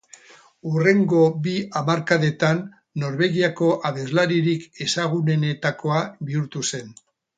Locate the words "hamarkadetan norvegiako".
1.81-3.69